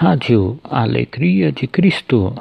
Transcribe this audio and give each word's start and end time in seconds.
Rádio 0.00 0.60
Alegria 0.62 1.50
de 1.50 1.66
Cristo. 1.66 2.32